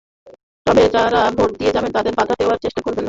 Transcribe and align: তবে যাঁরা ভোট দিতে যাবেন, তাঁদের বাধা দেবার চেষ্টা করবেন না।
তবে 0.67 0.83
যাঁরা 0.93 1.21
ভোট 1.37 1.49
দিতে 1.51 1.71
যাবেন, 1.75 1.91
তাঁদের 1.91 2.13
বাধা 2.19 2.33
দেবার 2.39 2.57
চেষ্টা 2.63 2.81
করবেন 2.81 2.93
না। 2.93 2.99